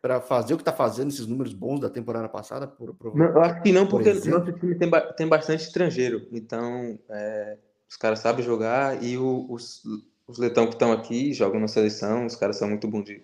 [0.00, 2.66] para fazer o que está fazendo, esses números bons da temporada passada?
[2.66, 6.26] Por, por não, eu acho que não, porque por nosso time tem, tem bastante estrangeiro.
[6.32, 9.82] Então, é, os caras sabem jogar e o, os,
[10.26, 13.22] os letão que estão aqui jogam na seleção, os caras são muito bons de.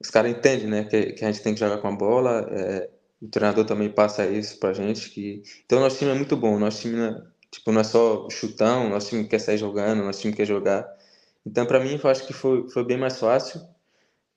[0.00, 0.84] Os caras entendem, né?
[0.84, 2.48] Que, que a gente tem que jogar com a bola.
[2.50, 5.10] É, o treinador também passa isso pra gente.
[5.10, 5.42] Que...
[5.64, 6.58] Então, nosso time é muito bom.
[6.58, 10.20] Nosso time não é, tipo, não é só chutão, nosso time quer sair jogando, nosso
[10.20, 10.86] time quer jogar.
[11.44, 13.60] Então, para mim, eu acho que foi, foi bem mais fácil,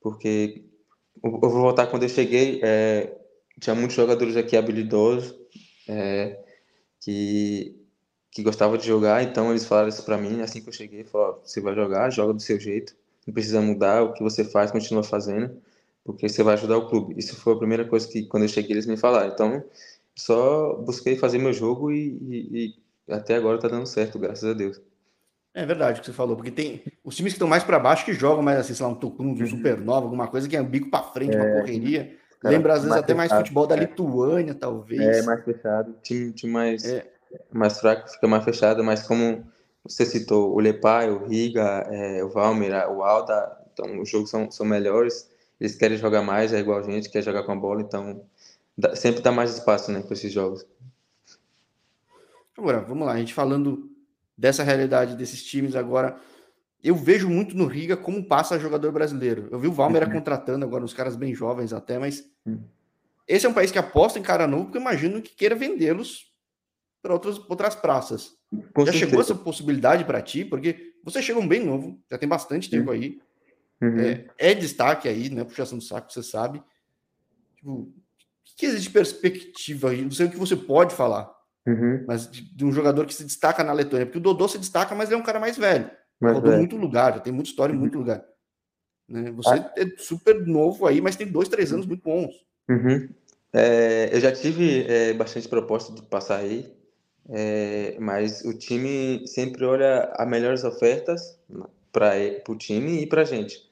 [0.00, 0.64] porque
[1.22, 2.60] eu vou voltar quando eu cheguei.
[2.62, 3.16] É,
[3.60, 5.34] tinha muitos jogadores aqui habilidosos
[5.88, 6.38] é,
[7.00, 7.76] que,
[8.30, 11.38] que gostavam de jogar, então eles falaram isso para mim assim que eu cheguei: falaram,
[11.44, 12.94] você vai jogar, joga do seu jeito,
[13.26, 15.60] não precisa mudar, o que você faz, continua fazendo,
[16.04, 17.14] porque você vai ajudar o clube.
[17.18, 19.32] Isso foi a primeira coisa que, quando eu cheguei, eles me falaram.
[19.32, 19.64] Então,
[20.16, 22.74] só busquei fazer meu jogo e, e,
[23.08, 24.80] e até agora tá dando certo, graças a Deus.
[25.52, 28.04] É verdade o que você falou, porque tem os times que estão mais para baixo
[28.04, 29.46] que jogam mais assim, sei lá, um Tucum, um uhum.
[29.46, 32.16] Supernova, alguma coisa que é um bico para frente, é, uma correria.
[32.42, 33.80] Lembra às vezes até fechado, mais futebol da é.
[33.80, 35.18] Lituânia, talvez.
[35.18, 35.94] É, mais fechado.
[36.02, 37.04] Time, time mais, é.
[37.52, 39.44] mais fraco fica mais fechado, mas como
[39.82, 44.50] você citou, o Lepai, o Riga, é, o Valmir, o Alda, então os jogos são,
[44.50, 45.28] são melhores,
[45.60, 48.24] eles querem jogar mais, é igual a gente, quer jogar com a bola, então
[48.76, 50.64] dá, sempre dá mais espaço né, para esses jogos.
[52.56, 53.90] Agora, vamos lá, a gente falando
[54.36, 56.18] dessa realidade desses times agora.
[56.82, 59.48] Eu vejo muito no Riga como passa jogador brasileiro.
[59.50, 60.14] Eu vi o Valmer uhum.
[60.14, 62.62] contratando agora uns caras bem jovens até, mas uhum.
[63.28, 66.32] esse é um país que aposta em cara novo, porque eu imagino que queira vendê-los
[67.02, 68.32] para outras, outras praças.
[68.72, 68.98] Com já certeza.
[68.98, 70.42] chegou essa possibilidade para ti?
[70.42, 72.96] Porque você chegou bem novo, já tem bastante tempo uhum.
[72.96, 73.20] aí.
[73.80, 73.98] Uhum.
[73.98, 75.44] É, é, destaque aí, né?
[75.44, 76.62] Puxação do saco, você sabe.
[77.56, 77.92] Tipo, o
[78.56, 80.02] que existe de perspectiva aí?
[80.02, 81.30] Não sei o que você pode falar.
[81.66, 82.04] Uhum.
[82.06, 84.94] Mas de, de, um jogador que se destaca na Letônia, porque o Dodô se destaca,
[84.94, 85.90] mas ele é um cara mais velho.
[86.20, 86.60] Mais Rodou velho.
[86.60, 88.00] muito lugar, já tem muita história em muito uhum.
[88.00, 88.24] lugar.
[89.08, 89.30] Né?
[89.32, 89.72] Você ah.
[89.76, 92.34] é super novo aí, mas tem dois, três anos muito bons.
[92.68, 93.08] Uhum.
[93.52, 96.72] É, eu já tive é, bastante proposta de passar aí,
[97.28, 101.38] é, mas o time sempre olha as melhores ofertas
[101.92, 102.12] para
[102.48, 103.69] o time e para a gente.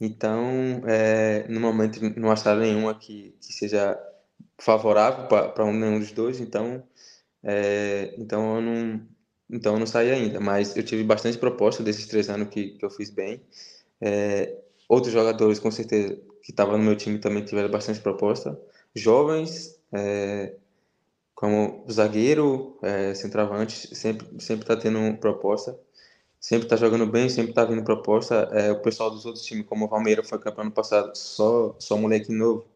[0.00, 3.98] Então, é, no momento, não acharam nenhuma que, que seja
[4.58, 6.82] favorável para um nenhum dos dois, então,
[7.42, 9.08] é, então eu não,
[9.50, 10.40] então eu não saí ainda.
[10.40, 13.42] Mas eu tive bastante proposta desses três anos que, que eu fiz bem.
[14.00, 14.56] É,
[14.88, 18.58] outros jogadores, com certeza, que estavam no meu time também tiveram bastante proposta.
[18.94, 20.54] Jovens, é,
[21.34, 25.78] como zagueiro, é, centroavante, sempre está tendo proposta.
[26.44, 28.50] Sempre está jogando bem, sempre está vindo proposta.
[28.52, 31.96] É, o pessoal dos outros times, como o Palmeiras foi campeão ano passado, só, só
[31.96, 32.66] moleque novo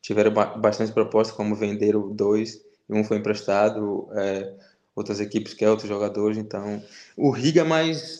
[0.00, 4.52] tiveram bastante propostas, como venderam dois, um foi emprestado, é,
[4.96, 6.82] outras equipes querem outros jogadores, então
[7.16, 8.18] o Riga é mais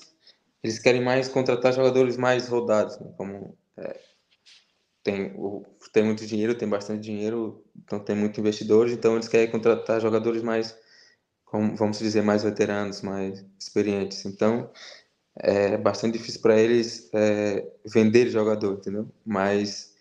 [0.62, 3.12] eles querem mais contratar jogadores mais rodados, né?
[3.16, 3.98] como é,
[5.02, 9.50] tem, o, tem muito dinheiro, tem bastante dinheiro, então tem muitos investidores, então eles querem
[9.50, 10.78] contratar jogadores mais,
[11.52, 14.24] vamos dizer, mais veteranos, mais experientes.
[14.24, 14.70] Então
[15.36, 19.08] é bastante difícil para eles é, vender jogador, entendeu?
[19.24, 19.94] Mas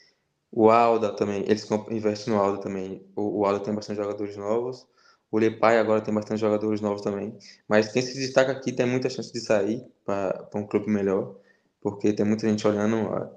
[0.52, 3.06] o Alda também, eles investem no Alda também.
[3.16, 4.88] O, o Alda tem bastante jogadores novos.
[5.32, 7.38] O Lepai agora tem bastante jogadores novos também.
[7.68, 11.36] Mas quem se destaca aqui tem muita chance de sair para um clube melhor,
[11.82, 13.32] porque tem muita gente olhando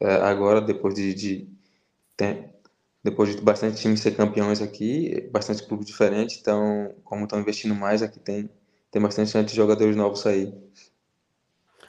[0.00, 1.48] é, agora, depois de, de
[3.02, 8.02] depois de bastante times ser campeões aqui, bastante clubes diferentes, então, como estão investindo mais,
[8.02, 8.50] aqui tem,
[8.90, 10.52] tem bastante chance de jogadores novos sair.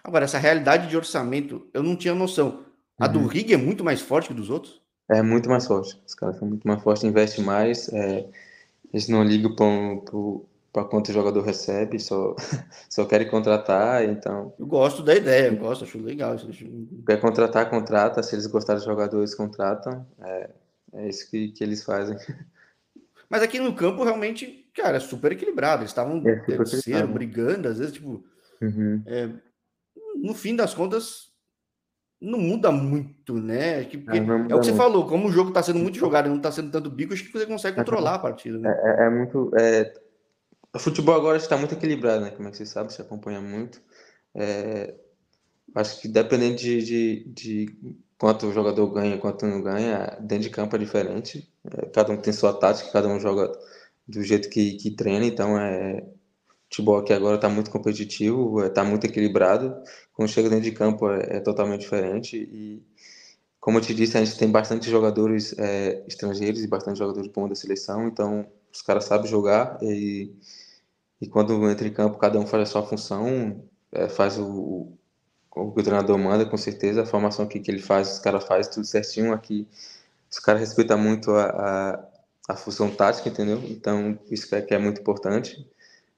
[0.04, 2.66] Agora, essa realidade de orçamento, eu não tinha noção.
[2.98, 3.28] A do uhum.
[3.28, 4.82] Rig é muito mais forte que dos outros?
[5.10, 6.00] É muito mais forte.
[6.08, 7.90] Os caras são muito mais fortes, investem mais.
[7.90, 8.26] É,
[8.94, 9.54] eles não ligam
[10.72, 12.36] para quanto o jogador recebe, só,
[12.90, 14.54] só querem contratar, então...
[14.58, 16.34] Eu gosto da ideia, eu gosto, acho legal.
[16.34, 16.48] Acho...
[17.06, 18.24] Quer contratar, contrata.
[18.24, 20.06] Se eles gostarem dos jogadores, contratam.
[20.22, 20.50] É,
[20.94, 22.18] é isso que, que eles fazem.
[23.30, 25.84] Mas aqui no campo, realmente, cara, é super equilibrado.
[25.84, 28.24] Eles estavam é terceiro, brigando, às vezes, tipo...
[28.62, 29.02] Uhum.
[29.06, 29.30] É,
[30.16, 31.32] no fim das contas,
[32.22, 33.84] não muda muito, né?
[33.86, 36.30] Que, é, é, o que você falou, como o jogo está sendo muito jogado e
[36.30, 38.60] não está sendo tanto bico, acho que você consegue controlar a partida.
[38.60, 38.70] Né?
[38.70, 39.52] É, é, é muito.
[39.60, 39.94] É...
[40.74, 42.30] O futebol agora está muito equilibrado, né?
[42.30, 43.82] Como é que você sabe, você acompanha muito.
[44.36, 44.94] É...
[45.74, 50.52] Acho que dependendo de, de, de, quanto o jogador ganha quanto não ganha, dentro de
[50.52, 51.52] campo é diferente.
[51.66, 53.52] É, cada um tem sua tática, cada um joga
[54.08, 56.06] do jeito que, que treina, então é,
[56.66, 59.74] futebol aqui agora está muito competitivo, está muito equilibrado.
[60.14, 62.38] Quando chega dentro de campo é, é, totalmente diferente.
[62.38, 62.84] E,
[63.60, 67.50] como eu te disse, a gente tem bastante jogadores é, estrangeiros e bastante jogadores bons
[67.50, 70.32] da seleção, então os caras sabem jogar e,
[71.20, 74.96] e quando entra em campo, cada um faz a sua função, é, faz o,
[75.56, 77.04] o que o treinador manda, com certeza.
[77.04, 79.34] A formação que, que ele faz, os caras fazem tudo certinho.
[79.34, 79.68] Aqui,
[80.32, 83.62] os caras respeitam muito a, a, a função tática, entendeu?
[83.66, 85.68] Então, isso que é, que é muito importante.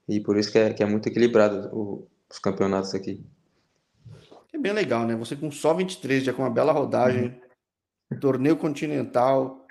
[0.07, 3.23] E por isso que é, que é muito equilibrado o, os campeonatos aqui.
[4.51, 5.15] É bem legal, né?
[5.15, 7.41] Você com só 23, já com uma bela rodagem,
[8.11, 8.19] uhum.
[8.19, 9.65] torneio continental,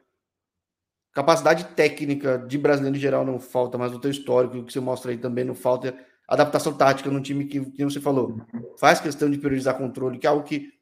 [1.13, 4.81] capacidade técnica de brasileiro em geral não falta, mas o teu histórico, o que você
[4.81, 5.95] mostra aí também não falta,
[6.29, 8.41] adaptação tática num time que, que você falou,
[8.79, 10.73] faz questão de priorizar controle, que é algo que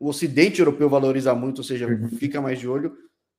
[0.00, 2.08] o ocidente europeu valoriza muito, ou seja, uhum.
[2.10, 2.96] fica mais de olho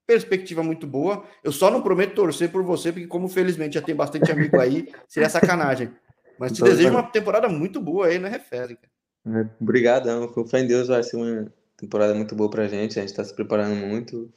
[0.10, 1.23] perspectiva muito boa.
[1.43, 4.91] Eu só não prometo torcer por você, porque como felizmente já tem bastante amigo aí,
[5.08, 5.91] seria sacanagem.
[6.39, 8.79] Mas te desejo uma temporada muito boa aí na Refere.
[9.27, 13.01] É, obrigadão, com fé em Deus vai ser uma temporada muito boa pra gente, a
[13.03, 14.34] gente está se preparando muito.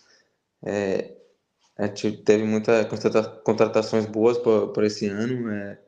[0.63, 1.15] É,
[1.79, 2.87] a gente teve muitas
[3.43, 5.51] contratações boas por, por esse ano.
[5.51, 5.79] É,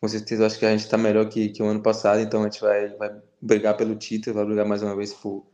[0.00, 2.44] com certeza acho que a gente está melhor que, que o ano passado, então a
[2.44, 5.46] gente vai, vai brigar pelo título, vai brigar mais uma vez por,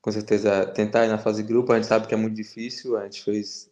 [0.00, 2.96] com certeza tentar ir na fase de grupo, a gente sabe que é muito difícil,
[2.96, 3.70] a gente fez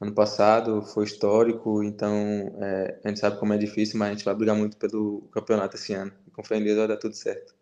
[0.00, 2.14] ano passado, foi histórico, então
[2.60, 5.76] é, a gente sabe como é difícil, mas a gente vai brigar muito pelo campeonato
[5.76, 6.12] esse ano.
[6.32, 7.54] com fé em Deus vai dar tudo certo.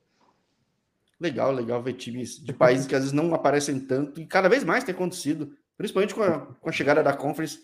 [1.18, 4.62] Legal, legal ver times de países que às vezes não aparecem tanto, e cada vez
[4.62, 7.60] mais tem acontecido, principalmente com a, com a chegada da Conference,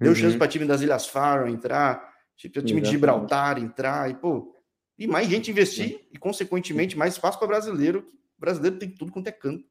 [0.00, 0.16] deu uhum.
[0.16, 4.54] chance para time das Ilhas Faro entrar, tipo, time de Gibraltar entrar, e pô,
[4.98, 9.28] e mais gente investir, e consequentemente mais espaço para brasileiro, o brasileiro tem tudo quanto
[9.28, 9.64] é canto.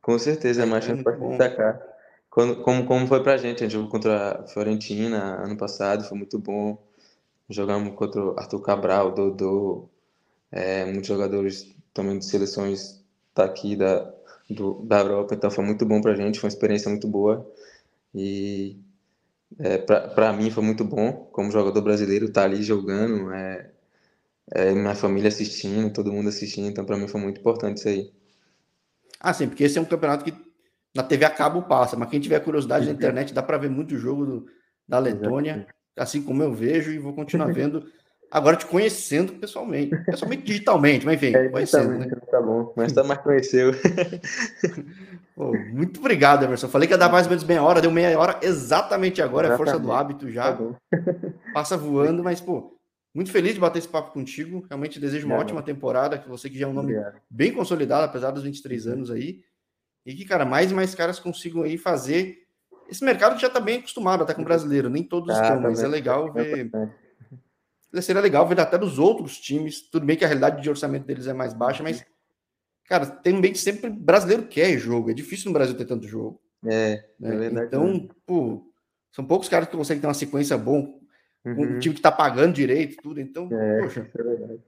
[0.00, 1.80] Com certeza, é mais chance para destacar.
[2.30, 6.18] Quando, como, como foi pra gente, a gente jogou contra a Fiorentina ano passado, foi
[6.18, 6.76] muito bom.
[7.48, 9.88] Jogamos contra o Arthur Cabral, Dodô,
[10.50, 14.12] é, muitos jogadores também de seleções daqui da,
[14.48, 17.48] do, da Europa, então foi muito bom pra gente, foi uma experiência muito boa.
[18.14, 18.76] E
[19.58, 23.70] é, para mim foi muito bom, como jogador brasileiro, estar tá ali jogando, é,
[24.52, 28.12] é, minha família assistindo, todo mundo assistindo, então para mim foi muito importante isso aí.
[29.20, 30.34] Ah, sim, porque esse é um campeonato que
[30.94, 33.96] na TV a cabo passa, mas quem tiver curiosidade na internet dá para ver muito
[33.96, 34.46] jogo do,
[34.86, 37.86] da Letônia, assim como eu vejo e vou continuar vendo.
[38.34, 39.96] Agora te conhecendo pessoalmente.
[40.06, 42.08] Pessoalmente digitalmente, mas enfim, é, conhecendo, né?
[42.28, 43.70] Tá bom, mas tá mais conheceu.
[45.36, 46.66] Pô, muito obrigado, Emerson.
[46.66, 49.68] Falei que ia dar mais ou menos meia hora, deu meia hora exatamente agora, exatamente.
[49.68, 50.52] é força do hábito já.
[50.52, 50.64] Tá
[51.54, 52.76] Passa voando, mas, pô,
[53.14, 54.66] muito feliz de bater esse papo contigo.
[54.68, 57.20] Realmente desejo uma ótima temporada, que você que já é um nome Obrigado.
[57.30, 59.42] bem consolidado, apesar dos 23 anos aí.
[60.04, 62.38] E que, cara, mais e mais caras consigam aí fazer
[62.90, 64.90] esse mercado que já está bem acostumado até com o brasileiro.
[64.90, 66.68] Nem todos ah, estão, mas é legal ver
[68.02, 69.82] seria legal ver até dos outros times.
[69.82, 72.04] Tudo bem que a realidade de orçamento deles é mais baixa, mas,
[72.86, 75.10] cara, tem bem que sempre brasileiro quer jogo.
[75.10, 76.40] É difícil no Brasil ter tanto jogo.
[76.64, 77.34] É, né?
[77.34, 77.66] é verdade.
[77.66, 78.70] Então, pô,
[79.12, 81.00] são poucos caras que conseguem ter uma sequência bom,
[81.44, 81.76] uhum.
[81.76, 83.20] um time que tá pagando direito, tudo.
[83.20, 84.10] Então, é, poxa.
[84.12, 84.60] É verdade.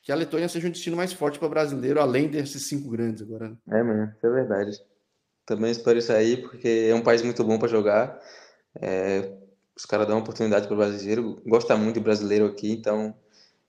[0.00, 3.50] Que a Letônia seja um destino mais forte para brasileiro, além desses cinco grandes agora.
[3.50, 3.56] Né?
[3.68, 4.82] É, mano, isso é verdade.
[5.44, 8.18] Também espero isso aí, porque é um país muito bom para jogar.
[8.80, 9.37] É,
[9.78, 13.14] os caras dão oportunidade para o brasileiro, gosta muito de brasileiro aqui, então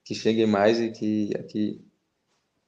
[0.04, 1.86] que chegue mais e que aqui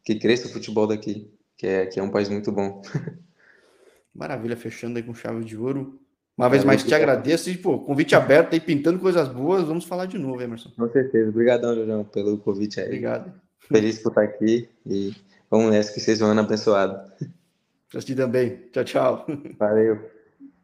[0.03, 1.27] que cresça o futebol daqui,
[1.57, 2.83] que é, que é um país muito bom.
[4.13, 5.99] Maravilha, fechando aí com chave de ouro.
[6.37, 10.05] Uma vez mais te agradeço e, pô, convite aberto aí, pintando coisas boas, vamos falar
[10.05, 10.71] de novo, Emerson.
[10.77, 11.29] Com certeza.
[11.29, 12.87] Obrigadão, João, pelo convite aí.
[12.87, 13.33] Obrigado.
[13.59, 15.15] Feliz por estar aqui e
[15.49, 17.11] vamos nessa, que seja um ano abençoado.
[17.89, 18.69] Pra ti também.
[18.71, 19.25] Tchau, tchau.
[19.57, 20.20] Valeu.